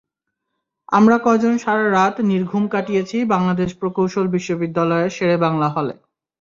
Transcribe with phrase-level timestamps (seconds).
[0.89, 5.93] আমরা কজন সারা রাত নির্ঘুম কাটিয়েছি বাংলাদেশ প্রকৌশল বিশ্ববিদ্যালয়ের শেরে বাংলা হলে।